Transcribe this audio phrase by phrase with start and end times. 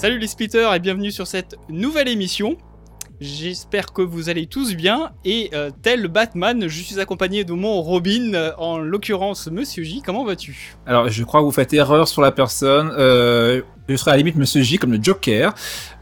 [0.00, 2.56] Salut les splitters et bienvenue sur cette nouvelle émission.
[3.20, 7.82] J'espère que vous allez tous bien et euh, tel Batman, je suis accompagné de mon
[7.82, 10.00] Robin, euh, en l'occurrence Monsieur J.
[10.00, 10.74] Comment vas-tu?
[10.86, 12.90] Alors, je crois que vous faites erreur sur la personne.
[12.96, 13.60] Euh,
[13.90, 15.52] je serais à la limite Monsieur J comme le Joker,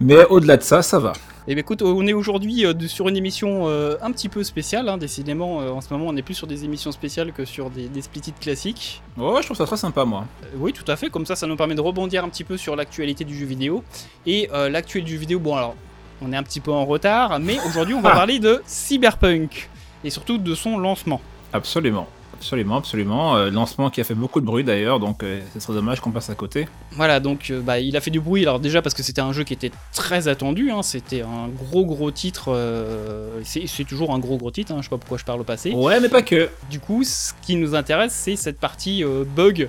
[0.00, 1.12] mais au-delà de ça, ça va.
[1.50, 4.86] Eh bien écoute, on est aujourd'hui euh, sur une émission euh, un petit peu spéciale.
[4.86, 4.98] hein.
[4.98, 7.88] Décidément, euh, en ce moment, on est plus sur des émissions spéciales que sur des,
[7.88, 8.02] des
[8.38, 9.00] classiques.
[9.16, 10.26] Ouais, je trouve ça très sympa, moi.
[10.58, 11.08] Oui, tout à fait.
[11.08, 13.82] Comme ça, ça nous permet de rebondir un petit peu sur l'actualité du jeu vidéo.
[14.26, 15.74] Et euh, l'actualité du jeu vidéo, bon alors,
[16.20, 19.70] on est un petit peu en retard, mais aujourd'hui, on va parler de Cyberpunk
[20.04, 21.22] et surtout de son lancement.
[21.54, 22.08] Absolument.
[22.38, 23.36] Absolument, absolument.
[23.36, 26.12] Euh, lancement qui a fait beaucoup de bruit d'ailleurs, donc euh, ce serait dommage qu'on
[26.12, 26.68] passe à côté.
[26.92, 28.42] Voilà, donc euh, bah, il a fait du bruit.
[28.42, 31.84] Alors déjà parce que c'était un jeu qui était très attendu, hein, c'était un gros
[31.84, 32.52] gros titre.
[32.54, 34.72] euh, c'est toujours un gros gros titre.
[34.72, 35.72] Hein, je sais pas pourquoi je parle au passé.
[35.72, 36.48] Ouais, mais pas que.
[36.70, 39.68] Du coup, ce qui nous intéresse, c'est cette partie bug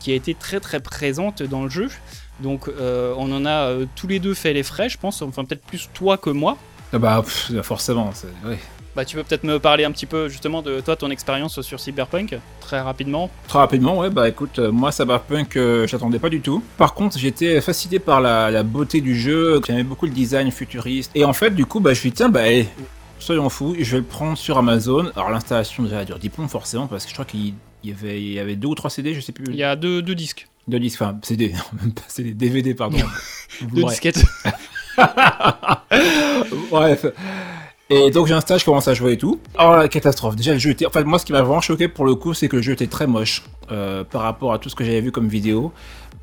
[0.00, 1.88] qui a été très très présente dans le jeu.
[2.40, 2.68] Donc
[3.16, 5.22] on en a tous les deux fait les frais, je pense.
[5.22, 6.56] Enfin peut-être plus toi que moi.
[6.92, 8.12] Ah bah, pff, forcément.
[8.44, 8.58] ouais.
[8.96, 11.78] Bah tu peux peut-être me parler un petit peu justement de toi, ton expérience sur
[11.78, 13.30] Cyberpunk, très rapidement.
[13.46, 16.62] Très rapidement, ouais, bah écoute, euh, moi Cyberpunk, euh, j'attendais pas du tout.
[16.76, 21.12] Par contre, j'étais fasciné par la, la beauté du jeu, j'aimais beaucoup le design futuriste.
[21.14, 22.66] Et en fait, du coup, bah je me suis dit, tiens, bah eh,
[23.20, 25.10] soyons fous, je vais le prendre sur Amazon.
[25.14, 28.32] Alors l'installation déjà dure 10 plombs forcément, parce que je crois qu'il y avait, il
[28.32, 29.44] y avait deux ou trois CD, je sais plus.
[29.50, 32.74] Il y a deux, deux disques, Deux disques, enfin CD, non, même pas CD, DVD,
[32.74, 32.98] pardon.
[33.72, 34.24] deux disquettes.
[36.70, 37.06] Bref.
[37.92, 39.40] Et donc j'installe, je commence à jouer et tout.
[39.58, 40.36] Oh la catastrophe.
[40.36, 40.86] Déjà le jeu était.
[40.86, 42.86] Enfin moi ce qui m'a vraiment choqué pour le coup c'est que le jeu était
[42.86, 45.72] très moche euh, par rapport à tout ce que j'avais vu comme vidéo.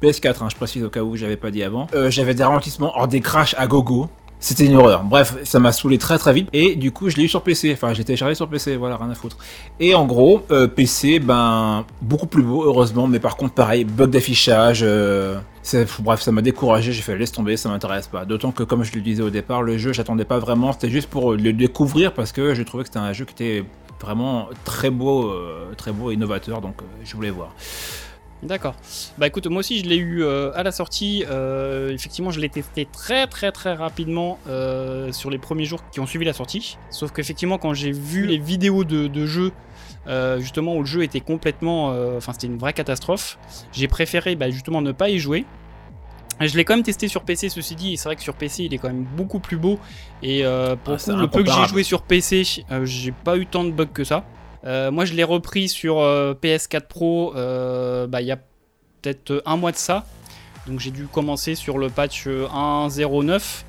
[0.01, 1.87] PS4, hein, je précise au cas où j'avais pas dit avant.
[1.93, 4.09] Euh, j'avais des ralentissements, hors des crashs à gogo.
[4.39, 5.03] C'était une horreur.
[5.03, 6.49] Bref, ça m'a saoulé très très vite.
[6.53, 7.71] Et du coup, je l'ai eu sur PC.
[7.73, 8.75] Enfin, je l'ai téléchargé sur PC.
[8.75, 9.37] Voilà, rien à foutre.
[9.79, 13.07] Et en gros, euh, PC, ben, beaucoup plus beau, heureusement.
[13.07, 14.81] Mais par contre, pareil, bug d'affichage.
[14.83, 15.39] euh,
[15.99, 16.91] bref, ça m'a découragé.
[16.91, 18.25] J'ai fait laisse tomber, ça m'intéresse pas.
[18.25, 20.71] D'autant que, comme je le disais au départ, le jeu, j'attendais pas vraiment.
[20.71, 23.65] C'était juste pour le découvrir parce que je trouvais que c'était un jeu qui était
[23.99, 26.61] vraiment très beau, euh, très beau et innovateur.
[26.61, 27.55] Donc, euh, je voulais voir.
[28.43, 28.75] D'accord.
[29.17, 31.25] Bah écoute, moi aussi je l'ai eu euh, à la sortie.
[31.27, 35.99] Euh, effectivement, je l'ai testé très très très rapidement euh, sur les premiers jours qui
[35.99, 36.77] ont suivi la sortie.
[36.91, 39.51] Sauf qu'effectivement, quand j'ai vu les vidéos de, de jeu,
[40.07, 43.39] euh, justement où le jeu était complètement, enfin c'était une vraie catastrophe,
[43.73, 45.45] j'ai préféré bah, justement ne pas y jouer.
[46.39, 48.65] Je l'ai quand même testé sur PC, ceci dit, et c'est vrai que sur PC
[48.65, 49.79] il est quand même beaucoup plus beau.
[50.21, 52.43] Et pour Ah, le c'est coup, le peu que j'ai joué sur PC,
[52.83, 54.23] j'ai pas eu tant de bugs que ça.
[54.65, 58.37] Euh, moi, je l'ai repris sur euh, PS4 Pro euh, bah, il y a
[59.01, 60.05] peut-être un mois de ça.
[60.67, 63.63] Donc, j'ai dû commencer sur le patch euh, 1.09.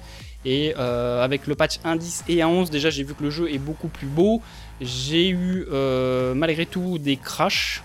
[0.44, 3.88] Et avec le patch 1.10 et 1.11, déjà, j'ai vu que le jeu est beaucoup
[3.88, 4.40] plus beau.
[4.80, 5.66] J'ai eu
[6.34, 7.82] malgré tout des crashs.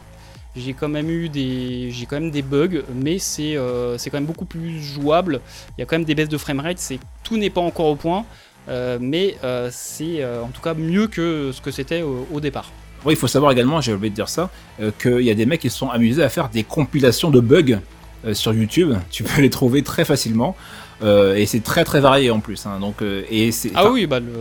[0.56, 4.46] J'ai quand même eu des, j'ai quand même des bugs, mais c'est quand même beaucoup
[4.46, 5.42] plus jouable.
[5.78, 6.80] Il y a quand même des baisses de framerate.
[7.24, 8.24] Tout n'est pas encore au point,
[8.68, 9.36] mais
[9.72, 12.72] c'est en tout cas mieux que ce que c'était au départ.
[13.12, 14.50] Il faut savoir également, j'ai oublié de dire ça,
[14.82, 17.40] euh, qu'il y a des mecs qui se sont amusés à faire des compilations de
[17.40, 17.80] bugs
[18.26, 18.94] euh, sur YouTube.
[19.12, 20.56] Tu peux les trouver très facilement.
[21.02, 22.66] Euh, et c'est très très varié en plus.
[22.66, 22.80] hein.
[22.80, 24.32] donc, et Ah oui, bah le,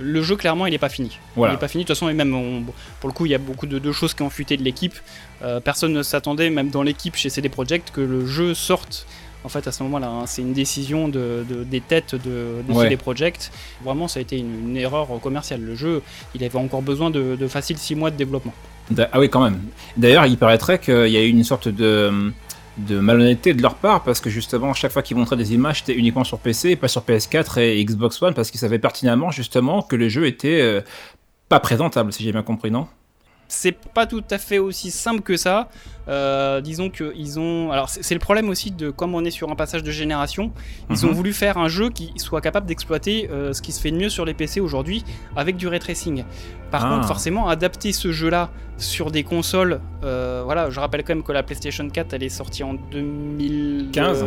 [0.00, 1.18] le jeu clairement il est pas fini.
[1.34, 1.54] Voilà.
[1.54, 2.62] Il est pas fini de toute façon et même on-
[3.00, 4.94] pour le coup il y a beaucoup de, de choses qui ont fuité de l'équipe.
[5.64, 9.06] Personne ne s'attendait même dans l'équipe chez CD Projekt que le jeu sorte.
[9.44, 10.26] En fait à ce moment-là, hein.
[10.26, 12.84] c'est une décision de, de- des têtes de, de Ouais.
[12.84, 13.50] CD Projekt.
[13.84, 15.60] Vraiment ça a été une, une erreur commerciale.
[15.60, 16.02] Le jeu
[16.34, 18.54] il avait encore besoin de, de facile 6 mois de développement.
[19.12, 19.58] Ah oui, quand même.
[19.96, 22.32] D'ailleurs, il paraîtrait qu'il y a eu une sorte de,
[22.78, 25.94] de malhonnêteté de leur part parce que justement, chaque fois qu'ils montraient des images, c'était
[25.98, 29.82] uniquement sur PC et pas sur PS4 et Xbox One parce qu'ils savaient pertinemment justement
[29.82, 30.80] que le jeu était euh,
[31.48, 32.86] pas présentable, si j'ai bien compris, non?
[33.54, 35.68] C'est pas tout à fait aussi simple que ça.
[36.08, 37.70] Euh, disons qu'ils ont.
[37.70, 40.50] Alors, c'est le problème aussi de comme on est sur un passage de génération,
[40.90, 41.14] ils ont Mhm.
[41.14, 44.08] voulu faire un jeu qui soit capable d'exploiter euh, ce qui se fait de mieux
[44.08, 45.04] sur les PC aujourd'hui
[45.36, 46.24] avec du ray tracing.
[46.72, 46.94] Par Ah.
[46.94, 49.80] contre, forcément, adapter ce jeu-là sur des consoles.
[50.02, 53.92] euh, voilà, je rappelle quand même que la PlayStation 4 elle est sortie en 2015.
[53.92, 54.24] 15,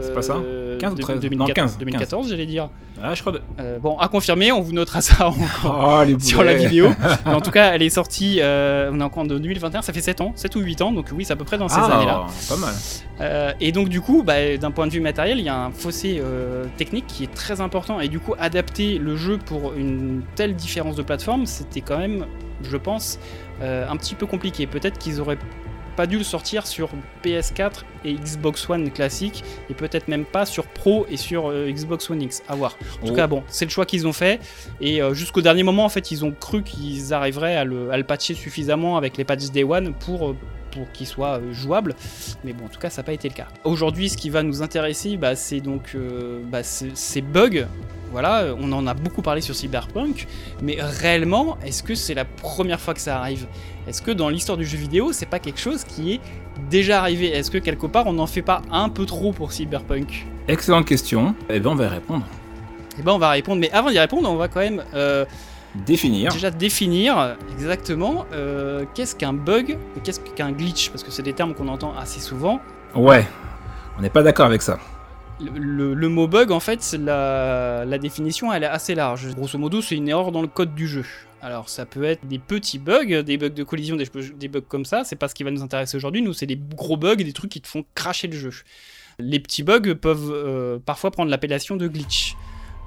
[0.00, 0.36] c'est pas ça
[0.78, 1.30] 15 ou 13?
[1.32, 2.70] Non, 15, 2014, j'allais dire.
[3.02, 3.32] Ah, je crois.
[3.32, 3.40] De...
[3.60, 6.90] Euh, bon, à confirmer, on vous notera ça encore Oh, les sur la vidéo.
[7.26, 10.00] Mais en tout cas, elle est sortie, euh, on est encore en 2021, ça fait
[10.00, 11.96] 7 ans, 7 ou 8 ans, donc oui, c'est à peu près dans ces Ah,
[11.96, 12.26] années-là.
[12.48, 12.74] Pas mal.
[13.20, 15.70] Euh, et donc du coup, bah, d'un point de vue matériel, il y a un
[15.70, 16.22] fossé
[16.76, 18.00] technique qui est très important.
[18.00, 22.26] Et du coup, adapter le jeu pour une telle différence de plateforme, c'était quand même,
[22.62, 23.18] je pense,
[23.60, 24.66] euh, un petit peu compliqué.
[24.66, 25.38] Peut-être qu'ils auraient
[25.98, 26.90] pas dû le sortir sur
[27.24, 32.08] PS4 et Xbox One classique, et peut-être même pas sur Pro et sur euh, Xbox
[32.08, 32.42] One X.
[32.48, 32.76] À voir.
[33.02, 33.16] En tout Oh.
[33.16, 34.38] cas, bon, c'est le choix qu'ils ont fait,
[34.80, 37.96] et euh, jusqu'au dernier moment, en fait, ils ont cru qu'ils arriveraient à le, à
[37.98, 40.28] le patcher suffisamment avec les patchs Day One pour.
[40.30, 40.36] euh,
[40.70, 41.94] pour qu'il soit jouable,
[42.44, 43.48] mais bon, en tout cas, ça n'a pas été le cas.
[43.64, 45.96] Aujourd'hui, ce qui va nous intéresser, bah, c'est donc
[46.52, 47.66] bah, c'est- ces bugs.
[48.12, 50.26] Voilà, on en a beaucoup parlé sur Cyberpunk,
[50.62, 53.46] mais réellement, est-ce que c'est la première fois que ça arrive?
[53.88, 56.20] Est-ce que dans l'histoire du jeu vidéo, c'est pas quelque chose qui est
[56.70, 57.28] déjà arrivé?
[57.30, 60.26] Est-ce que quelque part, on n'en fait pas un peu trop pour Cyberpunk?
[60.46, 61.34] Excellente question.
[61.48, 62.26] Eh ben, on va y répondre.
[62.98, 65.24] Eh ben, on va répondre, mais avant d'y répondre, on va quand même euh,
[65.86, 66.32] Définir.
[66.32, 71.32] déjà définir exactement euh, qu'est-ce qu'un bug et qu'est-ce qu'un glitch, parce que c'est des
[71.32, 72.60] termes qu'on entend assez souvent.
[72.94, 73.26] Ouais.
[73.98, 74.78] On n'est pas d'accord avec ça.
[75.40, 79.28] Le, le- le mot bug, en fait, la définition, elle est assez large.
[79.34, 81.04] Grosso modo, c'est une erreur dans le code du jeu.
[81.40, 85.04] Alors, ça peut être des petits bugs, des bugs de collision, des, bugs comme ça.
[85.04, 86.20] C'est pas ce qui va nous intéresser aujourd'hui.
[86.20, 88.50] Nous, c'est des gros bugs, des trucs qui te font cracher le jeu.
[89.20, 92.36] Les petits bugs peuvent euh, parfois prendre l'appellation de glitch.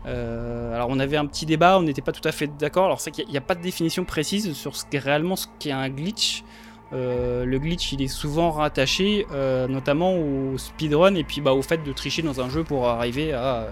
[0.05, 2.85] Euh, alors, on avait un petit débat, on n'était pas tout à fait d'accord.
[2.85, 5.71] Alors, c'est qu'il n'y a, pas de définition précise sur ce qu'est réellement ce qu'est
[5.71, 6.43] un glitch.
[6.91, 9.25] Euh, le glitch, il est souvent rattaché
[9.69, 13.31] notamment au speedrun et puis bah, au fait de tricher dans un jeu pour arriver
[13.31, 13.67] à,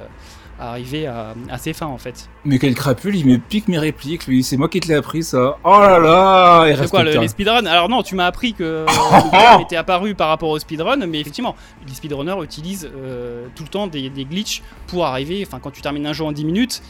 [0.60, 2.30] à arriver à, à ses fins en fait.
[2.46, 4.44] Mais quel crapule, il me pique mes répliques, lui.
[4.44, 5.58] C'est moi qui te l'ai appris, ça.
[5.64, 7.66] Oh là là C'est quoi le- les speedruns?
[7.66, 11.56] Alors non, tu m'as appris que le était apparu par rapport au speedrun, mais effectivement,
[11.88, 15.44] les speedrunners utilisent euh, tout le temps des, des glitches pour arriver.
[15.48, 16.82] Enfin, quand tu termines un jeu en 10 minutes,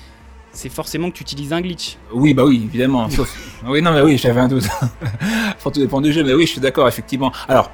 [0.52, 1.98] c'est forcément que tu utilises un glitch.
[2.12, 3.08] Oui, bah oui, évidemment.
[3.10, 3.32] Sauf...
[3.68, 4.68] oui, non, mais oui, j'avais un doute.
[5.60, 7.32] Faut tout dépend du jeu, mais oui, je suis d'accord, effectivement.
[7.48, 7.70] Alors,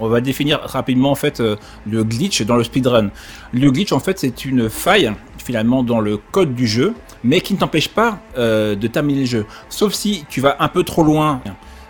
[0.00, 1.56] on va définir rapidement, en fait, euh,
[1.86, 3.10] le glitch dans le speedrun.
[3.52, 5.12] Le glitch, en fait, c'est une faille,
[5.44, 9.26] finalement, dans le code du jeu, mais qui ne t'empêche pas euh, de terminer le
[9.26, 9.46] jeu.
[9.68, 11.40] Sauf si tu vas un peu trop loin.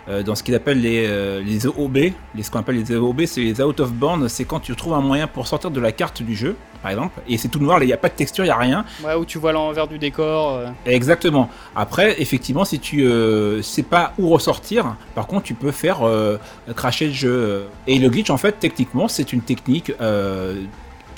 [0.07, 1.97] euh, dans ce qu'ils appellent les, euh, les OOB,
[2.35, 4.93] les, ce qu'on appelle les OOB, c'est les out of bounds, c'est quand tu trouves
[4.93, 7.81] un moyen pour sortir de la carte du jeu, par exemple, et c'est tout noir,
[7.81, 9.87] il n'y a pas de texture, il n'y a rien, Ouais, où tu vois l'envers
[9.87, 10.59] du décor.
[10.85, 11.49] Exactement.
[11.75, 16.01] Après, effectivement, si tu euh, sais pas où ressortir, par contre, tu peux faire
[16.75, 17.65] cracher le jeu.
[17.87, 19.91] Et le glitch, en fait, techniquement, c'est une technique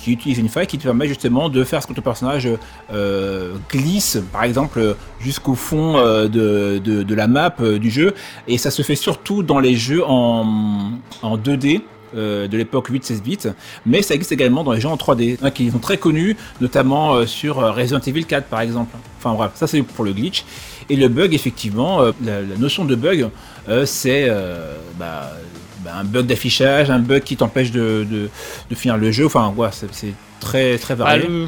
[0.07, 2.47] qui utilise une faille qui te permet justement de faire ce que ton personnage
[2.93, 8.13] euh, glisse, par exemple, jusqu'au fond euh, de, de, la map euh, du jeu.
[8.47, 11.81] Et ça se fait surtout dans les jeux en, en 2D.
[12.15, 13.37] euh, de l'époque 8-16 bits,
[13.85, 17.25] mais ça existe également dans les jeux en 3D, hein, qui sont très connus, notamment
[17.25, 18.95] sur Resident Evil 4 par exemple.
[19.17, 20.45] Enfin bref, ça c'est pour le glitch.
[20.89, 23.27] Et le bug, effectivement, la, la notion de bug,
[23.83, 24.31] c'est
[24.97, 25.33] bah,
[25.87, 28.29] bah, un bug d'affichage, un bug qui t'empêche de, de,
[28.69, 29.25] de finir le jeu.
[29.25, 31.27] Enfin, ouais, c'est très très Ah, varié.
[31.27, 31.47] le...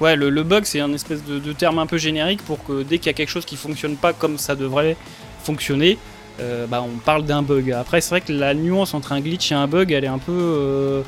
[0.00, 2.82] Ouais, le, le bug, c'est un espèce de, de terme un peu générique pour que
[2.82, 4.96] dès qu'il y a quelque chose qui fonctionne pas comme ça devrait
[5.44, 5.98] fonctionner,
[6.40, 7.70] euh, bah, on parle d'un bug.
[7.72, 10.18] Après, c'est vrai que la nuance entre un glitch et un bug, elle est un
[10.18, 10.32] peu.
[10.32, 11.02] euh,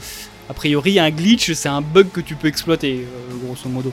[0.50, 3.93] A priori, un glitch, c'est un bug que tu peux exploiter, euh, grosso modo.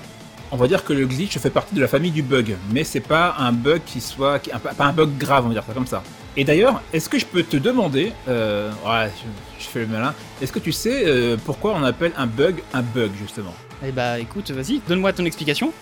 [0.51, 3.00] On va dire que le glitch fait partie de la famille du bug, mais c'est
[3.16, 5.74] pas un bug qui soit, qui- un- pas un bug grave, on va dire ça
[5.74, 6.01] comme ça.
[6.39, 10.15] Et d'ailleurs, est-ce que je peux te demander, euh, ouais, je, je fais le malin,
[10.41, 13.53] est-ce que tu sais euh, pourquoi on appelle un bug un bug justement?
[13.86, 15.74] Eh bah, écoute, vas-y, donne-moi ton explication.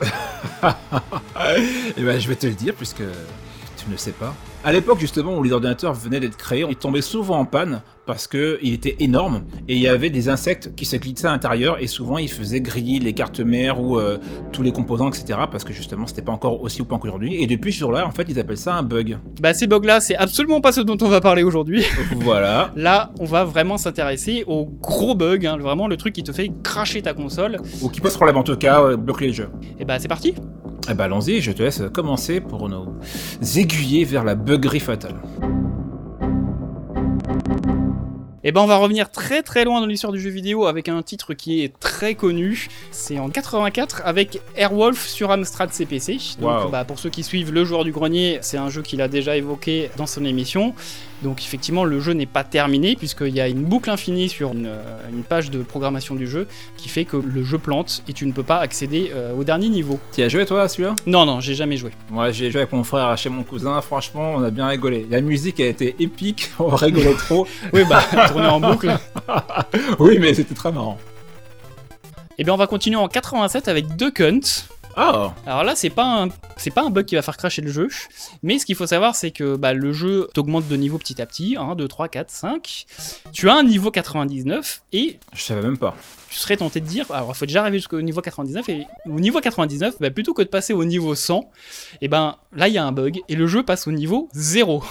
[1.96, 3.02] Eh ben, je vais te le dire puisque
[3.84, 4.34] tu ne sais pas.
[4.64, 8.26] À l'époque justement où les ordinateurs venaient d'être créés, ils tombaient souvent en panne parce
[8.26, 11.82] que il était énorme et il y avait des insectes qui se glissaient à l'intérieur
[11.82, 14.18] et souvent ils faisaient griller les cartes mères ou euh,
[14.52, 17.72] tous les composants etc parce que justement c'était pas encore aussi open qu'aujourd'hui et depuis
[17.72, 19.18] ce jour-là en fait ils appellent ça un bug.
[19.40, 21.84] Bah, ces bugs-là, c'est absolument pas ce dont on va parler aujourd'hui.
[22.16, 22.72] voilà.
[22.76, 26.50] Là, on va vraiment s'intéresser au gros bug, hein, vraiment le truc qui te fait
[26.62, 27.58] cracher ta console.
[27.82, 29.48] Ou qui pose problème en tout cas, euh, bloquer le jeu.
[29.78, 30.34] Et bah, c'est parti.
[30.88, 32.86] Eh ben allons-y, je te laisse commencer pour nous
[33.56, 35.16] aiguiller vers la buggerie fatale.
[38.46, 41.02] Et ben on va revenir très très loin dans l'histoire du jeu vidéo avec un
[41.02, 42.68] titre qui est très connu.
[42.90, 46.18] C'est en 84 avec Airwolf sur Amstrad CPC.
[46.40, 46.68] Donc Wow.
[46.68, 49.38] bah, pour ceux qui suivent Le Joueur du Grenier, c'est un jeu qu'il a déjà
[49.38, 50.74] évoqué dans son émission.
[51.22, 54.66] Donc effectivement le jeu n'est pas terminé puisqu'il y a une boucle infinie sur une,
[54.66, 58.26] euh, une page de programmation du jeu qui fait que le jeu plante et tu
[58.26, 59.98] ne peux pas accéder euh, au dernier niveau.
[60.12, 60.94] Tu as joué toi celui-là?
[61.06, 61.92] Non non j'ai jamais joué.
[62.10, 65.06] Moi j'ai joué avec mon frère chez mon cousin, franchement on a bien rigolé.
[65.08, 67.46] La musique a été épique, on rigolait trop.
[67.72, 68.94] Oui bah tourner en boucle.
[69.98, 70.98] oui mais c'était très marrant.
[72.36, 74.40] Et bien on va continuer en 87 avec Duck Hunt.
[74.96, 77.70] Ah Alors là, c'est pas un, c'est pas un bug qui va faire cracher le
[77.70, 77.88] jeu,
[78.42, 81.26] mais ce qu'il faut savoir, c'est que bah, le jeu t'augmente de niveau petit à
[81.26, 82.86] petit, 1, 2, 3, 4, 5.
[83.32, 85.96] Tu as un niveau 99 et Je savais même pas.
[86.30, 89.20] tu serais tenté de dire, alors il faut déjà arriver jusqu'au niveau 99 et au
[89.20, 91.50] niveau 99, bah, plutôt que de passer au niveau 100,
[92.00, 94.82] et ben là il y a un bug et le jeu passe au niveau 0.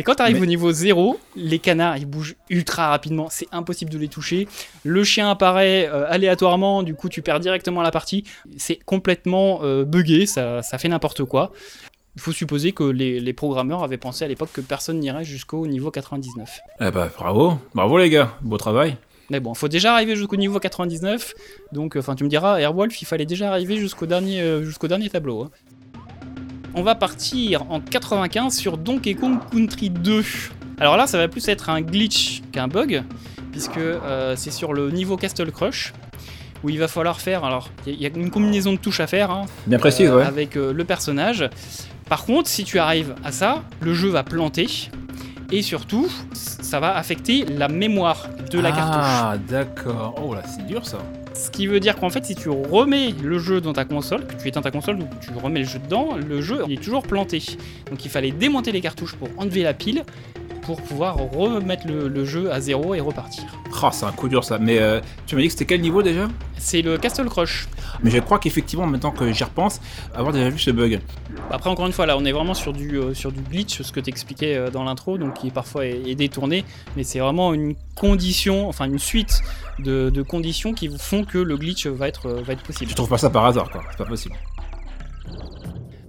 [0.00, 3.46] Et quand tu arrives Mais- au niveau 0, les canards ils bougent ultra rapidement, c'est
[3.52, 4.48] impossible de les toucher.
[4.82, 8.24] Le chien apparaît euh, aléatoirement, du coup tu perds directement la partie.
[8.56, 11.52] C'est complètement euh, buggé, ça, ça fait n'importe quoi.
[12.16, 15.66] Il faut supposer que les, les programmeurs avaient pensé à l'époque que personne n'irait jusqu'au
[15.66, 16.60] niveau 99.
[16.80, 17.58] Eh bah, bravo.
[17.74, 18.34] Bravo, les gars.
[18.40, 18.96] Beau travail.
[19.28, 21.34] Mais bon, faut déjà arriver jusqu'au niveau 99.
[21.72, 25.08] Donc, enfin, tu me diras, Airwolf, il fallait déjà arriver jusqu'au dernier, euh, jusqu'au dernier
[25.08, 25.42] tableau.
[25.44, 25.50] hein.
[26.74, 30.22] On va partir en 95 sur Donkey Kong Country 2.
[30.78, 33.02] Alors là, ça va plus être un glitch qu'un bug,
[33.52, 35.92] puisque euh, c'est sur le niveau Castle Crush,
[36.62, 37.44] où il va falloir faire.
[37.44, 39.30] Alors, il y, a- il y a une combinaison de touches à faire.
[39.30, 40.24] hein, Bien précis, euh, ouais.
[40.24, 41.48] avec euh, le personnage.
[42.08, 44.66] Par contre, si tu arrives à ça, le jeu va planter.
[45.52, 49.02] Et surtout, ça va affecter la mémoire de la cartouche.
[49.02, 50.14] Ah, d'accord.
[50.24, 50.98] Oh là, c'est dur ça.
[51.34, 54.34] Ce qui veut dire qu'en fait, si tu remets le jeu dans ta console, que
[54.34, 57.02] tu éteins ta console, donc tu remets le jeu dedans, le jeu il est toujours
[57.02, 57.42] planté.
[57.88, 60.04] Donc il fallait démonter les cartouches pour enlever la pile,
[60.70, 63.42] pour pouvoir remettre le, le jeu à zéro et repartir.
[63.82, 64.58] Ah, c'est un coup dur ça.
[64.58, 66.28] Mais euh, tu m'as dit que c'était quel niveau déjà?
[66.58, 67.66] C'est le Castle Crush.
[68.04, 69.80] Mais je crois qu'effectivement, maintenant que j'y repense,
[70.14, 71.00] avoir déjà vu ce bug.
[71.50, 73.90] Après, encore une fois, là, on est vraiment sur du, euh, sur du glitch, ce
[73.90, 76.64] que t'expliquais euh, dans l'intro, donc qui parfois est, est détourné,
[76.96, 79.42] mais c'est vraiment une condition, enfin une suite
[79.80, 82.90] de, de conditions qui font que le glitch va être, euh, va être possible.
[82.90, 83.82] Je trouve pas ça par hasard, quoi.
[83.90, 84.36] C'est pas possible.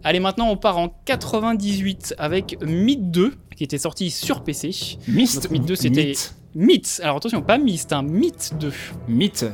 [0.03, 4.71] Allez, maintenant on part en 98 avec Myth 2, qui était sorti sur PC.
[5.07, 5.51] Myst.
[5.51, 6.33] Myth 2, c'était- Mythe.
[6.55, 8.73] Myth, alors attention, pas Myst, un Myth 2.
[9.07, 9.45] Mythe.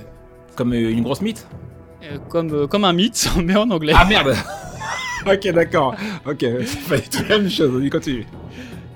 [0.55, 1.45] Comme euh, une grosse mythe
[2.03, 3.91] Euh, comme, euh, comme un mythe, mais en anglais.
[3.93, 4.33] Ah merde
[5.25, 5.93] Ok, d'accord.
[6.25, 7.69] Ok, c'est pas du tout la même chose.
[7.75, 8.25] On y continue.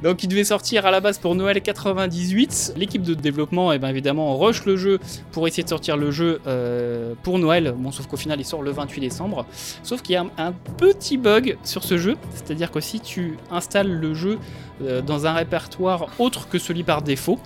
[0.04, 2.74] Donc il devait sortir à la base pour Noël 98.
[2.76, 5.00] L'équipe de développement, eh ben, évidemment, rush le jeu
[5.32, 7.74] pour essayer de sortir le jeu euh, pour Noël.
[7.78, 9.46] Bon, sauf qu'au final, il sort le 28 décembre.
[9.84, 13.92] Sauf qu'il y a un, petit bug sur ce jeu, c'est-à-dire que si tu installes
[13.92, 14.40] le jeu
[14.84, 17.40] euh, dans un répertoire autre que celui par défaut,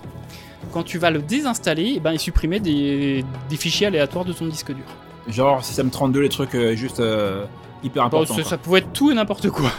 [0.72, 4.46] quand tu vas le désinstaller, eh ben, il supprimait des, des fichiers aléatoires de ton
[4.46, 4.84] disque dur.
[5.28, 7.00] Genre, système 32, les trucs euh, juste
[8.10, 9.70] Bon, ça, pouvait être tout et n'importe quoi.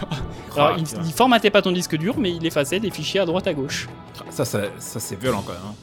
[0.56, 3.48] Alors, Ah, il, formatait pas ton disque dur, mais il effaçait des fichiers à droite
[3.48, 3.88] à gauche.
[4.30, 5.62] Ça, ça, ça, c'est violent quand même.
[5.68, 5.75] hein.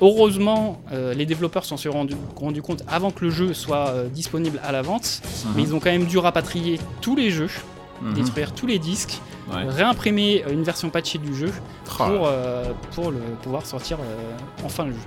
[0.00, 4.08] Heureusement, euh, les développeurs s'en sont rendus rendu compte avant que le jeu soit euh,
[4.08, 5.22] disponible à la vente,
[5.54, 7.50] mais ils ont quand même dû rapatrier tous les jeux,
[8.00, 8.14] Mhm.
[8.14, 9.64] détruire tous les disques, Ouais.
[9.68, 11.52] réimprimer euh, une version patchée du jeu
[11.98, 14.32] Ah, pour, euh, pour le, pouvoir sortir euh,
[14.64, 14.98] enfin le jeu.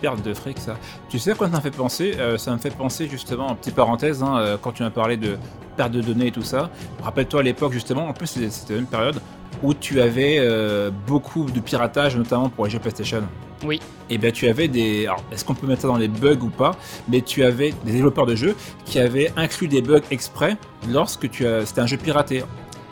[0.00, 0.76] perte de fric ça.
[1.08, 3.54] Tu sais à quoi ça me fait penser Euh, Ça me fait penser justement, en
[3.54, 5.36] petite parenthèse, hein, quand tu m'as parlé de
[5.76, 6.70] perte de données et tout ça.
[7.02, 9.20] Rappelle-toi à l'époque justement, en plus c'était la même période
[9.62, 13.22] où tu avais euh, beaucoup de piratage, notamment pour les jeux PlayStation.
[13.64, 13.80] Oui.
[14.10, 15.06] Et bien tu avais des.
[15.06, 16.72] Alors est-ce qu'on peut mettre ça dans les bugs ou pas
[17.08, 20.56] Mais tu avais des développeurs de jeux qui avaient inclus des bugs exprès
[20.88, 21.64] lorsque tu as.
[21.66, 22.44] C'était un jeu piraté.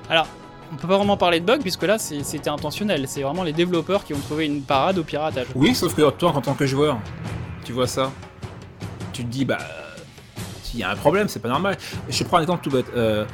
[0.08, 0.26] Alors,
[0.72, 3.52] on peut pas vraiment parler de bug puisque là c'est- c'était intentionnel, c'est vraiment les
[3.52, 5.46] développeurs qui ont trouvé une parade au piratage.
[5.54, 6.98] Oui, sauf que toi, en tant que joueur,
[7.64, 8.10] tu vois ça,
[9.12, 9.58] tu te dis, bah,
[10.62, 11.76] s'il y a un problème, c'est pas normal.
[12.08, 12.86] Je prends un exemple tout bête.
[12.96, 13.24] Euh,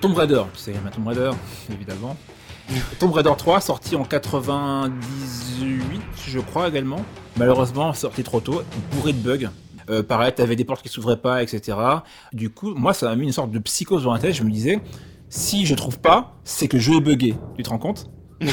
[0.00, 1.30] Tomb Raider, tu sais, il y a un Tomb Raider,
[1.72, 2.16] évidemment.
[2.98, 7.04] Tomb Raider 3, sorti en 98, je crois également.
[7.36, 9.50] Malheureusement, sorti trop tôt, bourré de bugs.
[9.88, 11.76] Euh, pareil, t'avais des portes qui s'ouvraient pas, etc.
[12.32, 14.34] Du coup, moi, ça m'a mis une sorte de psychose dans la tête.
[14.34, 14.80] Je me disais,
[15.30, 17.34] si je trouve pas, c'est que le jeu est buggé.
[17.56, 18.10] Tu te rends compte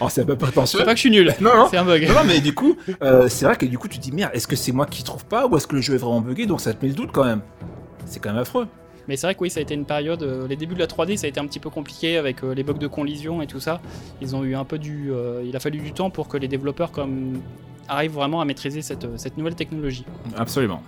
[0.00, 0.78] Oh, c'est un peu prétentieux.
[0.78, 1.66] C'est pas que je suis nul, Non, non.
[1.70, 2.06] c'est un bug.
[2.08, 4.30] Non, non, mais du coup, euh, c'est vrai que du coup, tu te dis merde,
[4.34, 6.46] est-ce que c'est moi qui trouve pas ou est-ce que le jeu est vraiment buggé
[6.46, 7.40] Donc ça te met le doute quand même.
[8.06, 8.66] C'est quand même affreux.
[9.08, 10.22] Mais c'est vrai que oui, ça a été une période.
[10.22, 12.54] euh, les débuts de la 3D, ça a été un petit peu compliqué avec euh,
[12.54, 13.80] les bugs de collision et tout ça.
[14.20, 15.10] Ils ont eu un peu du.
[15.44, 17.40] il a fallu du temps pour que les développeurs comme
[17.88, 20.04] arrivent vraiment à maîtriser cette, cette nouvelle technologie.
[20.36, 20.82] Absolument.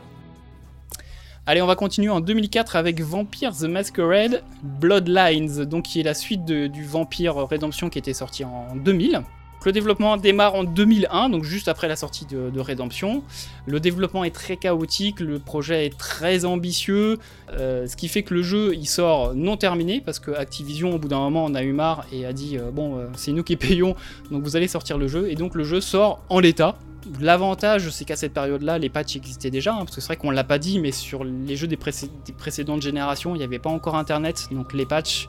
[1.46, 6.14] Allez, on va continuer en 2004 avec Vampire the Masquerade Bloodlines, donc qui est la
[6.14, 9.22] suite du Vampire Redemption qui était sorti en 2000.
[9.64, 13.22] Le développement démarre en 2001, donc juste après la sortie de, de Redemption.
[13.66, 17.18] Le développement est très chaotique, le projet est très ambitieux,
[17.52, 20.98] euh, ce qui fait que le jeu il sort non terminé parce que Activision au
[20.98, 23.42] bout d'un moment en a eu marre et a dit euh, bon euh, c'est nous
[23.42, 23.94] qui payons
[24.30, 26.76] donc vous allez sortir le jeu et donc le jeu sort en l'état.
[27.20, 30.30] L'avantage c'est qu'à cette période-là les patchs existaient déjà hein, parce que c'est vrai qu'on
[30.30, 33.58] l'a pas dit mais sur les jeux des, précé- des précédentes générations il n'y avait
[33.58, 35.28] pas encore internet donc les patchs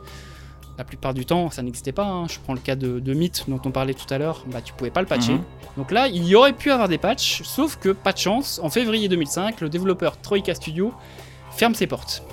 [0.78, 2.06] la plupart du temps ça n'existait pas.
[2.06, 2.28] hein.
[2.30, 4.74] Je prends le cas de, de Myth dont on parlait tout à l'heure, bah tu
[4.74, 5.34] pouvais pas le patcher.
[5.34, 5.44] Mhm.
[5.78, 8.70] Donc là, il y aurait pu avoir des patchs, sauf que, pas de chance, en
[8.70, 10.94] février 2005, le développeur Troika Studio
[11.52, 12.24] ferme ses portes.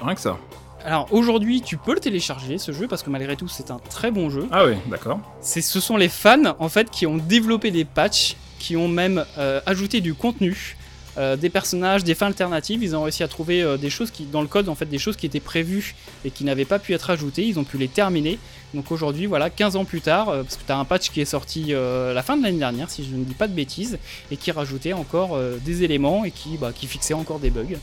[0.00, 0.38] Rien que ça.
[0.84, 4.10] Alors aujourd'hui, tu peux le télécharger ce jeu parce que malgré tout, c'est un très
[4.10, 4.46] bon jeu.
[4.52, 5.18] Ah oui, d'accord.
[5.40, 9.24] C'est, ce sont les fans en fait qui ont développé des patchs, qui ont même
[9.38, 10.76] euh, ajouté du contenu
[11.18, 12.80] euh, des personnages, des fins alternatives.
[12.80, 15.00] Ils ont réussi à trouver euh, des choses qui, dans le code, en fait, des
[15.00, 17.44] choses qui étaient prévues et qui n'avaient pas pu être ajoutées.
[17.44, 18.38] Ils ont pu les terminer.
[18.72, 21.26] Donc aujourd'hui, voilà, 15 ans plus tard, parce que tu as un patch qui est
[21.26, 23.98] sorti la fin de l'année dernière, si je ne dis pas de bêtises,
[24.30, 27.76] et qui rajoutait encore des éléments et qui, bah, qui fixait encore des bugs.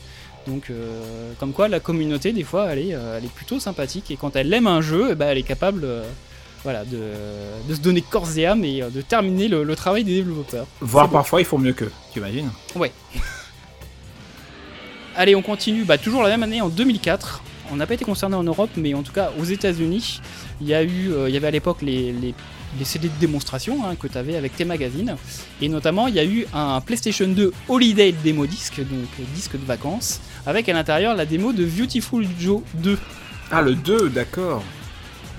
[0.48, 0.72] Donc,
[1.38, 4.10] comme quoi, la communauté, des fois, elle est, elle est plutôt sympathique.
[4.10, 5.86] Et quand elle aime un jeu, eh ben, elle est capable
[6.62, 6.98] voilà, de,
[7.68, 10.66] de, se donner corps et âme et de terminer le, le travail des développeurs.
[10.80, 12.92] Voire parfois, ils font mieux qu'eux, tu imagines Ouais.
[15.16, 15.84] Allez, on continue.
[15.84, 17.42] Bah, toujours la même année, en 2004.
[17.72, 20.20] On n'a pas été concerné en Europe, mais en tout cas aux États-Unis,
[20.60, 22.34] il y a eu, euh, il y avait à l'époque les, les,
[22.78, 25.16] les, CD de démonstration hein, que tu avais avec tes magazines,
[25.62, 29.64] et notamment il y a eu un PlayStation 2 Holiday Demo Disc, donc disque de
[29.64, 32.98] vacances, avec à l'intérieur la démo de Beautiful Joe 2.
[33.52, 34.64] Ah le 2, d'accord.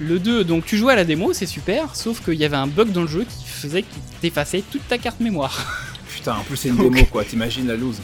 [0.01, 2.65] Le 2, donc tu jouais à la démo, c'est super, sauf qu'il y avait un
[2.65, 5.55] bug dans le jeu qui faisait qu'il t'effaçait toute ta carte mémoire.
[6.09, 8.01] Putain, en plus c'est une démo quoi, t'imagines la loose.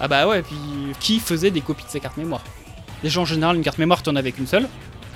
[0.00, 0.56] Ah bah ouais, puis
[1.00, 2.42] qui faisait des copies de sa carte mémoire?
[3.02, 4.66] Les gens en général, une carte mémoire, t'en avais qu'une seule.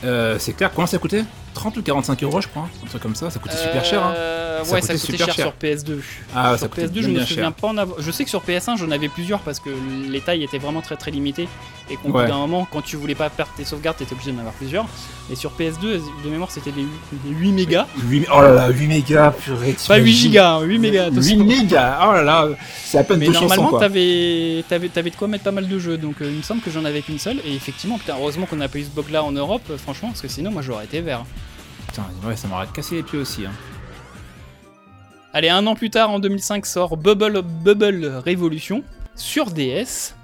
[0.04, 1.25] Euh, c'est clair, comment ça coûtait?
[1.54, 4.04] 30 ou 45 euros, je crois, un truc comme ça, ça coûtait super cher.
[4.04, 4.12] Hein.
[4.59, 6.00] Euh, ouais, ça coûtait cher, sur PS2.
[6.35, 8.00] Ah, sur ça PS2, je me souviens pas en avoir.
[8.00, 9.71] Je sais que sur PS1, j'en avais plusieurs parce que
[10.09, 11.49] les tailles étaient vraiment très très limitées
[11.91, 14.38] et qu'au bout d'un moment, quand tu voulais pas perdre tes sauvegardes, t'étais obligé d'en
[14.38, 14.87] avoir plusieurs.
[15.31, 16.85] Et sur PS2, de mémoire, c'était des,
[17.27, 17.87] 8 mégas.
[18.05, 18.27] 8...
[18.35, 19.77] Oh là là, 8 mégas, purée.
[19.87, 21.11] Pas 8 gigas, 8 hein, mégas.
[21.11, 22.49] 8 mégas, oh là là,
[22.85, 25.97] c'est à peine Mais normalement, t'avais avais, avais de quoi mettre pas mal de jeux,
[25.97, 27.38] donc euh, il me semble que j'en avais qu'une seule.
[27.45, 30.09] Et effectivement, putain, heureusement qu'on n'a pas eu ce bug là en Europe, euh, franchement,
[30.09, 31.25] parce que sinon, moi j'aurais été vert.
[31.88, 33.47] Putain, ouais, ça m'aurait cassé les pieds aussi.
[33.47, 33.53] Hein.
[35.35, 38.83] Allez, un an plus tard, en 2005, sort Bubble Bubble Revolution
[39.15, 40.15] sur DS.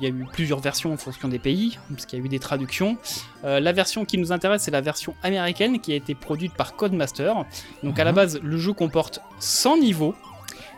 [0.00, 2.28] Il y a eu plusieurs versions en fonction des pays, parce qu'il y a eu
[2.28, 2.96] des traductions.
[3.44, 6.76] Euh, la version qui nous intéresse, c'est la version américaine qui a été produite par
[6.76, 7.34] Codemaster.
[7.82, 8.16] Donc à la mhm.
[8.16, 10.14] base, le jeu comporte 100 niveaux.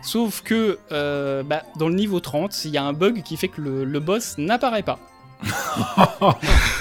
[0.02, 3.48] Sauf que euh, bah, dans le niveau 30, il y a un bug qui fait
[3.48, 4.98] que le, le boss n'apparaît pas.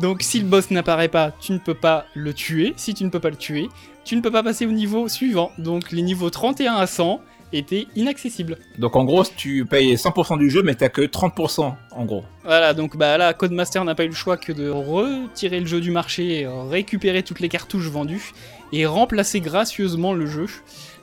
[0.00, 2.72] Donc si le boss n'apparaît pas, tu ne peux pas le tuer.
[2.76, 3.68] Si tu ne peux pas le tuer,
[4.04, 5.50] tu ne peux pas passer au niveau suivant.
[5.58, 7.20] Donc les niveaux 31 à 100
[7.52, 8.58] étaient inaccessibles.
[8.78, 12.22] Donc en gros, tu payes 100% du jeu, mais t'as que 30% en gros.
[12.44, 15.80] Voilà, donc bah là, Codemaster n'a pas eu le choix que de retirer le jeu
[15.80, 18.32] du marché, récupérer toutes les cartouches vendues
[18.72, 20.46] et remplacer gracieusement le jeu.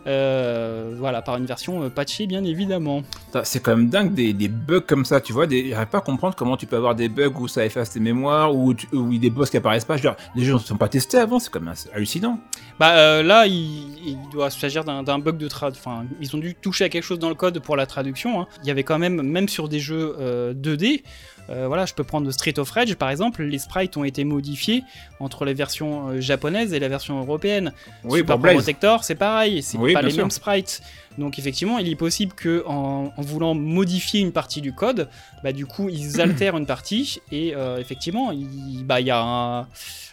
[0.07, 3.01] Euh, voilà, par une version euh, patchée, bien évidemment.
[3.43, 5.47] C'est quand même dingue des, bugs comme ça, tu vois.
[5.49, 8.55] J'arrive pas à comprendre comment tu peux avoir des bugs où ça efface tes mémoires,
[8.55, 9.97] ou où, des boss qui apparaissent pas.
[9.97, 12.39] Je veux dire, les jeux ne sont pas testés avant, c'est quand même hallucinant.
[12.79, 15.73] Bah euh, là, il, doit s'agir d'un bug de trad.
[15.75, 18.41] Enfin, ils ont dû toucher à quelque chose dans le code pour la traduction.
[18.41, 18.47] Hein.
[18.61, 20.15] Il y avait quand même, même sur des jeux
[20.53, 21.01] 2D,
[21.49, 24.83] euh, voilà, je peux prendre Street of Rage par exemple, les sprites ont été modifiés
[25.19, 27.71] entre les versions japonaises et la version européenne.
[28.03, 30.81] Oui, Super Protector, c'est pareil, c'est pas les mêmes sprites.
[31.17, 35.09] Donc effectivement, il est possible que en, voulant modifier une partie du code,
[35.43, 39.67] bah du coup ils altèrent une partie et euh, effectivement, il, bah, y a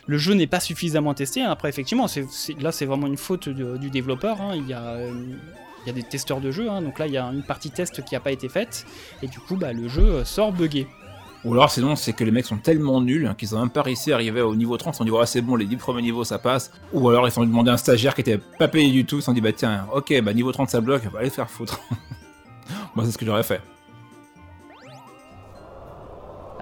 [0.07, 1.42] le jeu n'est pas suffisamment testé.
[1.42, 2.07] Après effectivement,
[2.61, 4.40] là c'est vraiment une faute du développeur.
[4.40, 4.53] Hein.
[4.55, 4.99] Il y a
[5.85, 6.81] il y a des testeurs de jeu, hein.
[6.81, 8.87] donc là il y a une partie test qui n'a pas été faite,
[9.21, 10.87] et du coup bah, le jeu sort buggé.
[11.45, 14.13] Ou alors sinon c'est que les mecs sont tellement nuls qu'ils ont même pas réussi
[14.13, 16.03] à arriver au niveau 30, ils se sont dit ouais c'est bon les 10 premiers
[16.03, 16.71] niveaux ça passe.
[16.93, 19.27] Ou alors ils sont demandé un stagiaire qui était pas payé du tout, ils se
[19.27, 21.81] sont dit bah tiens ok bah niveau 30 ça bloque, va aller faire foutre.
[22.95, 23.61] Moi c'est ce que j'aurais fait.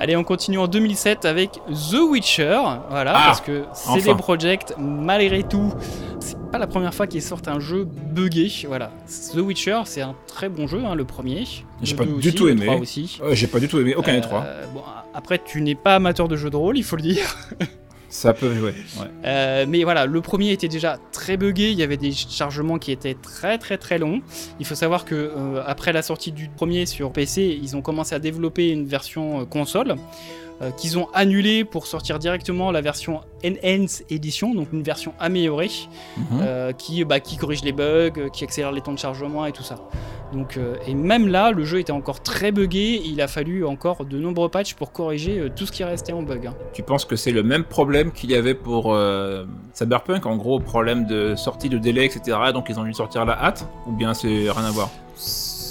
[0.01, 2.59] Allez, on continue en 2007 avec The Witcher.
[2.89, 5.75] Voilà, ah, parce que CD Projekt, malgré tout,
[6.21, 8.51] c'est pas la première fois qu'ils sortent un jeu buggé.
[8.67, 8.93] Voilà,
[9.35, 11.45] The Witcher, c'est un très bon jeu, hein, le premier.
[11.83, 12.67] J'ai pas du tout aimé.
[12.81, 13.21] Aussi.
[13.33, 14.43] J'ai pas du tout aimé aucun des trois.
[14.47, 14.81] Euh, bon,
[15.13, 17.37] après, tu n'es pas amateur de jeux de rôle, il faut le dire.
[18.11, 18.75] Ça peut jouer.
[19.25, 21.71] Euh, mais voilà, le premier était déjà très buggé.
[21.71, 24.21] Il y avait des chargements qui étaient très très très longs.
[24.59, 28.13] Il faut savoir que euh, après la sortie du premier sur PC, ils ont commencé
[28.15, 29.95] à développer une version euh, console.
[30.63, 35.71] Euh, qu'ils ont annulé pour sortir directement la version Enhance Edition, donc une version améliorée,
[36.19, 36.25] mhm.
[36.43, 39.53] euh, qui, bah, qui corrige les bugs, euh, qui accélère les temps de chargement et
[39.53, 39.77] tout ça.
[40.35, 44.17] Donc, et même là, le jeu était encore très buggé, il a fallu encore de
[44.17, 46.47] nombreux patchs pour corriger tout ce qui restait en bug.
[46.47, 46.55] Hein.
[46.73, 48.97] Tu penses que c'est le même problème qu'il y avait pour
[49.73, 52.39] Cyberpunk, en gros, problème de sortie, de délai, etc.
[52.55, 54.91] Donc ils ont dû sortir à la hâte Ou bien c'est rien à voir?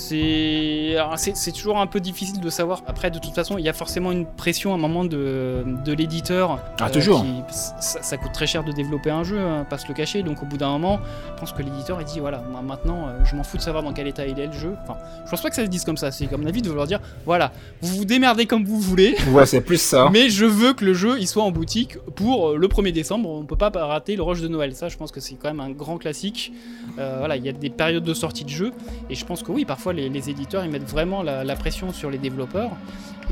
[0.09, 2.81] C'est toujours un peu difficile de savoir.
[2.87, 5.93] Après, de toute façon, il y a forcément une pression à un moment de, de
[5.93, 6.59] l'éditeur.
[6.79, 7.25] Ah, euh, toujours.
[7.49, 10.23] ça, coûte très cher de développer un jeu, hein, pas se le cacher.
[10.23, 10.99] Donc, au bout d'un moment,
[11.35, 13.93] je pense que l'éditeur, il dit voilà, maintenant, euh, je m'en fous de savoir dans
[13.93, 14.73] quel état il est le jeu.
[14.83, 16.11] Enfin, je pense pas que ça se dise comme ça.
[16.11, 19.15] C'est comme l'avis de vouloir dire voilà, vous vous démerdez comme vous voulez.
[19.29, 20.09] Ouais, c'est plus ça.
[20.11, 23.29] mais je veux que le jeu, il soit en boutique pour euh, le 1er décembre.
[23.29, 24.73] On peut pas rater le rush de Noël.
[24.73, 26.51] Ça, je pense que c'est quand même un grand classique.
[26.95, 28.71] voilà, il y a des périodes de sortie de jeu.
[29.09, 32.17] Et je pense que oui, parfois, les, éditeurs ils mettent vraiment la, pression sur les
[32.17, 32.71] développeurs.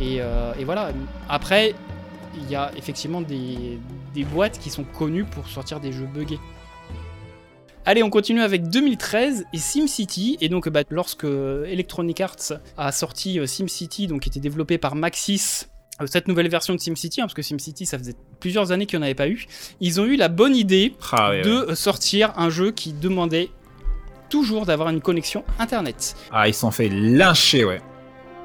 [0.01, 0.21] Et,
[0.65, 0.91] voilà.
[1.29, 1.73] Après,
[2.35, 3.79] il y a effectivement des,
[4.13, 6.39] des boîtes qui sont connues pour sortir des jeux buggés.
[7.87, 10.37] Allez, on continue avec 2013 et SimCity.
[10.41, 14.93] Et donc, bah, lorsque Electronic Arts a sorti euh, SimCity, donc qui était développé par
[14.95, 15.67] Maxis,
[16.01, 18.99] euh, cette nouvelle version de SimCity, hein, parce que SimCity, ça faisait plusieurs années qu'il
[18.99, 19.45] n'y en avait pas eu,
[19.79, 23.51] ils ont eu la bonne idée ah de sortir un jeu qui demandait
[24.29, 26.15] toujours d'avoir une connexion Internet.
[26.31, 27.81] Ah, ils sont fait lyncher, ouais.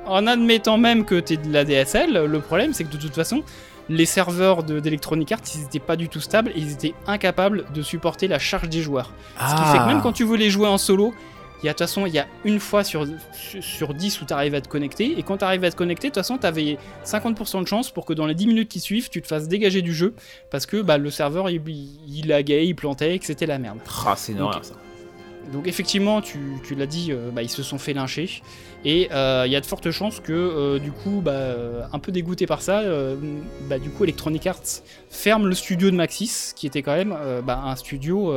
[0.06, 3.14] En admettant même que tu es de la DSL, le problème c'est que de toute
[3.14, 3.44] façon,
[3.88, 7.82] les serveurs d'Electronic Arts, ils n'étaient pas du tout stables et ils étaient incapables de
[7.82, 9.12] supporter la charge des joueurs.
[9.38, 10.02] Ce qui fait que même ah.
[10.02, 11.12] quand tu voulais jouer en solo,
[11.62, 14.24] il y a de toute façon, il y a une fois sur, sur 10 où
[14.24, 15.16] tu arrives à te connecter.
[15.16, 17.92] Et quand tu arrives à te connecter, de toute façon, tu avais 50% de chance
[17.92, 20.14] pour que dans les 10 minutes qui suivent, tu te fasses dégager du jeu.
[20.50, 21.62] Parce que bah, le serveur, il,
[22.08, 23.78] il laguait, il plantait, et que c'était la merde.
[24.04, 24.74] Ah, c'est énorme ça.
[25.50, 28.42] Donc effectivement, tu, l'as dit, euh, bah, ils se sont fait lyncher.
[28.84, 32.12] Et euh, il y a de fortes chances que euh, du coup, bah, un peu
[32.12, 32.82] dégoûté par ça,
[33.68, 37.76] bah, du coup Electronic Arts ferme le studio de Maxis, qui était quand même un
[37.76, 38.32] studio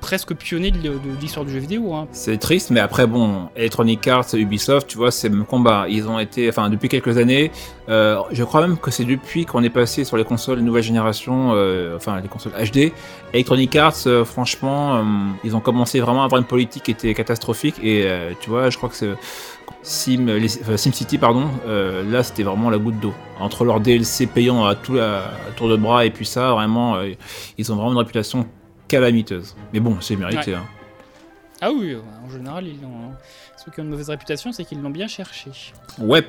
[0.00, 1.94] presque pionnier de, l'histoire du jeu vidéo.
[1.94, 2.08] Hein.
[2.12, 5.86] C'est triste, mais après, bon, Electronic Arts, Ubisoft, tu vois, c'est le même combat.
[5.88, 7.52] Ils ont été, enfin, depuis quelques années,
[7.88, 11.52] euh, je crois même que c'est depuis qu'on est passé sur les consoles nouvelle génération,
[11.54, 12.92] euh, enfin, les consoles HD.
[13.32, 15.04] Electronic Arts, euh, franchement,
[15.44, 18.08] ils ont commencé vraiment à avoir une politique qui était catastrophique, et
[18.40, 19.14] tu vois, je crois que c'est.
[19.82, 20.26] Sim,
[20.76, 23.14] SimCity, pardon, là c'était vraiment la goutte d'eau.
[23.38, 25.22] Entre leurs DLC payants à tout à,
[25.56, 26.98] tour de bras et puis ça, vraiment,
[27.56, 28.46] ils ont vraiment une réputation
[28.90, 29.54] calamiteuse.
[29.72, 30.54] Mais bon, c'est mérité.
[30.54, 30.66] Hein.
[31.60, 33.12] Ah oui, en général, ils ont...
[33.56, 35.50] ceux qui ont une mauvaise réputation, c'est qu'ils l'ont bien cherché.
[35.98, 36.24] Ouais.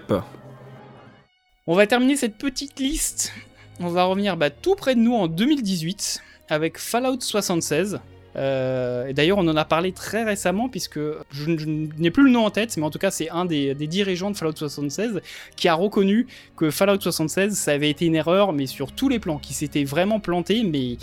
[1.65, 3.33] On va terminer cette petite liste.
[3.79, 7.99] On va revenir bah, tout près de nous en 2018 avec Fallout 76.
[8.35, 10.99] Euh, et d'ailleurs, on en a parlé très récemment, puisque
[11.31, 13.87] je, n'ai plus le nom en tête, mais en tout cas, c'est un des, des,
[13.87, 15.21] dirigeants de Fallout 76
[15.55, 19.19] qui a reconnu que Fallout 76, ça avait été une erreur, mais sur tous les
[19.19, 20.97] plans, qui s'était vraiment planté, mais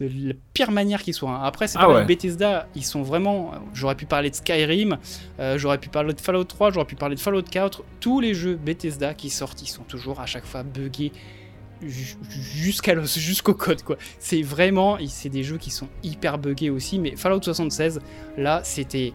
[0.00, 1.30] de la pire manière qu'ils soit.
[1.30, 1.42] Hein.
[1.44, 3.52] Après, c'est ah Bethesda, ils sont vraiment.
[3.72, 4.98] J'aurais pu parler de Skyrim,
[5.38, 7.82] euh, j'aurais pu parler de Fallout 3, j'aurais pu parler de Fallout 4.
[8.00, 11.12] Tous les jeux Bethesda qui sortent, ils sont toujours à chaque fois buggés
[11.82, 13.96] jusqu'à jusqu'au code quoi.
[14.18, 16.98] C'est vraiment, c'est des jeux qui sont hyper buggés aussi.
[16.98, 18.00] Mais Fallout 76,
[18.36, 19.12] là, c'était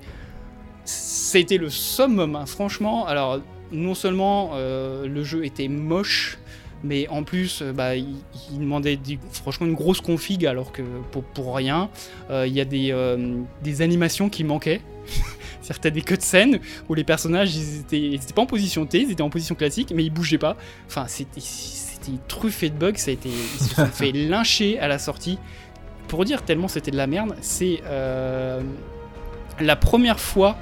[0.86, 2.36] c'était le summum.
[2.36, 2.46] Hein.
[2.46, 6.40] Franchement, alors non seulement euh, le jeu était moche
[6.84, 8.08] mais en plus, euh, bah, il,
[8.52, 9.00] demandait
[9.32, 10.82] franchement une grosse config alors que
[11.34, 11.90] pour, rien.
[12.30, 14.82] Euh, il y a des, euh, des, animations qui manquaient.
[15.62, 19.12] Certaines des cutscenes où les personnages ils étaient, ils étaient pas en position T, ils
[19.12, 20.56] étaient en position classique, mais ils bougeaient pas.
[20.88, 21.42] Enfin, c'était
[22.28, 25.38] truffé de bugs, ça a été, ils se sont fait lyncher à la sortie.
[26.08, 27.84] Pour dire tellement c'était de la merde, c'est
[29.60, 30.58] la première fois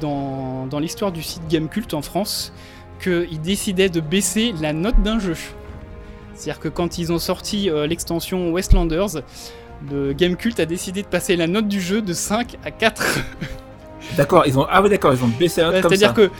[0.00, 2.52] dans, dans l'histoire du site Gamecult en France
[2.98, 5.36] qu'ils décidaient de baisser la note d'un jeu.
[6.34, 9.22] C'est-à-dire que quand ils ont sorti euh, l'extension Westlanders,
[9.90, 13.18] le Gamecult a décidé de passer la note du jeu de 5 à 4.
[14.16, 15.90] D'accord, ils ont ah d'accord, ils ont baissé la note comme.
[15.90, 16.30] C'est-à-dire que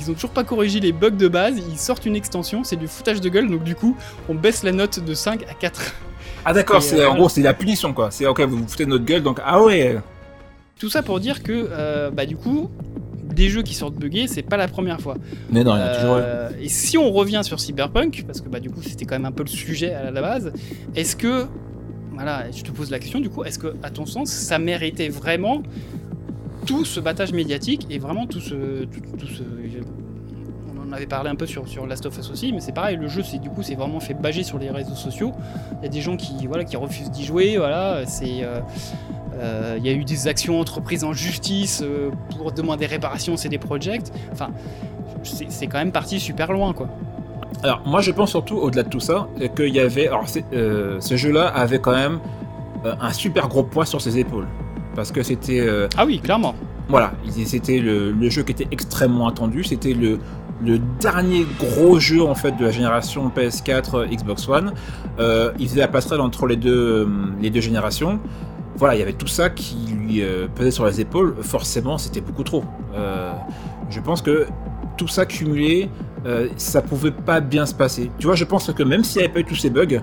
[0.00, 2.88] ils ont toujours pas corrigé les bugs de base, ils sortent une extension, c'est du
[2.88, 3.96] foutage de gueule, donc du coup,
[4.28, 5.94] on baisse la note de 5 à 4.
[6.44, 8.10] Ah d'accord, c'est en euh, gros c'est la punition quoi.
[8.10, 9.98] C'est OK, vous vous foutez de notre gueule donc ah ouais.
[10.78, 12.70] Tout ça pour dire que euh, bah du coup,
[13.32, 15.16] des jeux qui sortent buggés, c'est pas la première fois.
[15.50, 18.48] Mais non, il y a toujours euh, Et si on revient sur Cyberpunk, parce que
[18.48, 20.52] bah, du coup c'était quand même un peu le sujet à la base,
[20.94, 21.46] est-ce que,
[22.12, 25.08] voilà, je te pose la question du coup, est-ce que, à ton sens, ça méritait
[25.08, 25.62] vraiment
[26.66, 29.42] tout ce battage médiatique et vraiment tout ce, tout, ce
[30.74, 32.96] on en avait parlé un peu sur, sur Last of Us aussi, mais c'est pareil,
[32.96, 35.32] le jeu, c'est du coup, c'est vraiment fait bager sur les réseaux sociaux.
[35.80, 38.60] Il y a des gens qui, voilà, qui refusent d'y jouer, voilà, c'est, euh,
[39.78, 43.58] il y a eu des actions entreprises en justice euh, pour demander réparation, c'est des
[43.58, 44.12] projects.
[44.32, 44.50] Enfin,
[45.22, 46.88] c'est quand même parti super loin, quoi.
[47.62, 50.08] Alors, moi, je pense surtout, au-delà de tout ça, qu'il y avait.
[50.08, 52.18] Alors, euh, ce jeu-là avait quand même
[52.84, 54.48] un super gros poids sur ses épaules.
[54.96, 55.64] Parce que c'était.
[55.96, 56.54] ah oui, clairement.
[56.88, 57.12] Voilà,
[57.46, 59.62] c'était le, jeu qui était extrêmement attendu.
[59.62, 60.18] C'était le,
[60.60, 64.72] le dernier gros jeu en fait de la génération PS4 Xbox One.
[65.18, 67.08] il faisait la passerelle entre les deux,
[67.40, 68.18] les deux générations
[68.76, 71.36] voilà, il y avait tout ça qui lui euh, pesait sur les épaules.
[71.42, 72.64] Forcément, c'était beaucoup trop.
[72.94, 73.32] Euh,
[73.90, 74.46] je pense que
[74.96, 75.88] tout ça cumulé,
[76.26, 78.10] euh, ça pouvait pas bien se passer.
[78.18, 80.00] Tu vois, je pense que même s'il n'y avait pas eu tous ces bugs,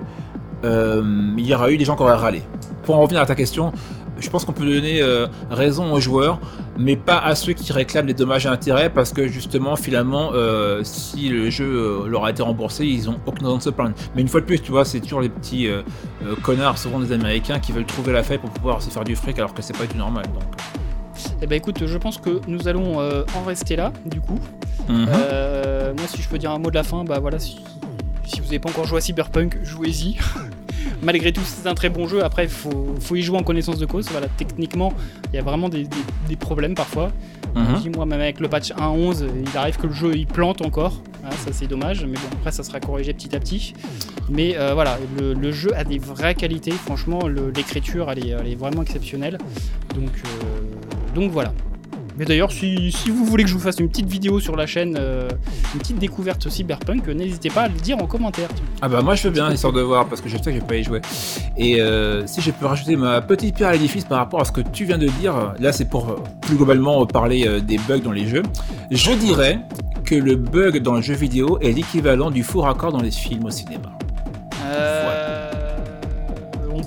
[0.63, 2.41] il y aura eu des gens qui auraient râlé.
[2.83, 3.71] Pour en revenir à ta question,
[4.19, 6.39] je pense qu'on peut donner euh, raison aux joueurs,
[6.77, 10.81] mais pas à ceux qui réclament les dommages et intérêts, parce que justement, finalement, euh,
[10.83, 13.95] si le jeu euh, leur a été remboursé, ils ont aucune raison de se plaindre.
[14.15, 15.67] Mais une fois de plus, tu vois, c'est toujours les petits
[16.43, 19.37] connards, souvent des Américains, qui veulent trouver la faille pour pouvoir se faire du fric,
[19.37, 20.25] alors que c'est pas du normal.
[20.25, 20.43] Donc.
[21.41, 24.39] Eh ben écoute, je pense que nous allons en rester là, du coup.
[24.87, 25.05] Mhm.
[25.05, 27.59] Moi, si je peux dire un mot de la fin, bah voilà, si,
[28.25, 30.17] si vous n'avez pas encore joué à Cyberpunk, jouez-y.
[31.01, 32.23] Malgré tout, c'est un très bon jeu.
[32.23, 34.07] Après, il faut, faut y jouer en connaissance de cause.
[34.11, 34.93] Voilà, techniquement,
[35.31, 35.89] il y a vraiment des, des-
[36.27, 37.11] des problèmes parfois.
[37.55, 37.79] Mhm.
[37.81, 41.01] Dis-moi, même avec le patch 1.11, il arrive que le jeu il plante encore.
[41.23, 42.01] Ah, ça, c'est dommage.
[42.05, 43.73] Mais bon, après, ça sera corrigé petit à petit.
[44.29, 46.71] Mais euh, voilà, le, le jeu a des vraies qualités.
[46.71, 49.37] Franchement, l'écriture, elle est, elle est vraiment exceptionnelle.
[49.95, 51.53] Donc, euh, donc voilà.
[52.19, 54.97] Mais d'ailleurs, si, vous voulez que je vous fasse une petite vidéo sur la chaîne,
[54.99, 55.29] euh,
[55.73, 58.49] une petite découverte cyberpunk, n'hésitez pas à le dire en commentaire.
[58.81, 60.59] Ah bah moi je veux bien histoire de voir parce que je sais que je
[60.59, 60.99] vais pas y jouer.
[61.55, 64.51] Et euh, si je peux rajouter ma petite pierre à l'édifice par rapport à ce
[64.51, 68.11] que tu viens de dire, là c'est pour euh, plus globalement parler des bugs dans
[68.11, 68.43] les jeux.
[68.91, 69.61] Je dirais
[70.03, 73.45] que le bug dans le jeu vidéo est l'équivalent du faux raccord dans les films
[73.45, 73.98] au cinéma.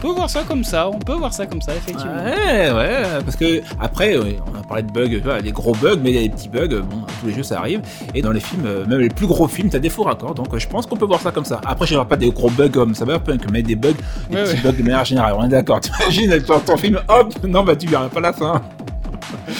[0.04, 2.12] On peut voir ça comme ça, on peut voir ça comme ça, effectivement.
[2.24, 5.98] Ouais, ouais, parce que après, on a parlé de bugs, tu vois, les gros bugs,
[6.02, 8.32] mais il y a des petits bugs, bon, tous les jeux ça arrive, et dans
[8.32, 10.66] les films, euh, même les plus gros films, t'as des faux raccords, donc euh, je
[10.66, 11.60] pense qu'on peut voir ça comme ça.
[11.64, 13.92] Après, je ne pas des gros bugs comme Cyberpunk, mais des bugs,
[14.28, 14.72] des Ouais, petits ouais.
[14.72, 15.78] bugs de manière générale, on est d'accord.
[15.80, 18.60] T'imagines, ton, ton film, hop, non, bah tu verras pas la fin.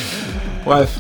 [0.65, 0.99] Bref,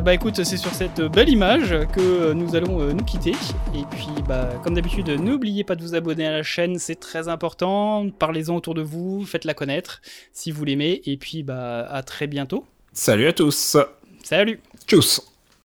[0.00, 3.32] bah écoute, c'est sur cette belle image que nous allons euh, nous quitter.
[3.74, 7.28] Et puis, bah, comme d'habitude, n'oubliez pas de vous abonner à la chaîne, c'est très
[7.28, 8.08] important.
[8.18, 10.00] Parlez-en autour de vous, faites-la connaître
[10.32, 11.02] si vous l'aimez.
[11.04, 12.64] Et puis, bah, à très bientôt.
[12.92, 13.76] salut à tous.
[14.22, 15.33] Salut Tchuss.